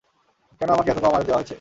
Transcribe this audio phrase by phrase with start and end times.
[0.61, 1.49] কেন আমাকে এত কম আয়ু দেয়া হয়েছে?